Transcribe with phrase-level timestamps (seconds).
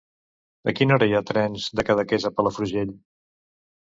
[0.71, 2.95] A quina hora hi ha trens de Cadaqués a Palafrugell?